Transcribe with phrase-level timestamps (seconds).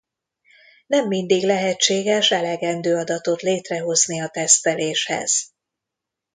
[0.87, 5.51] Nem mindig lehetséges elegendő adatot létrehozni a teszteléshez.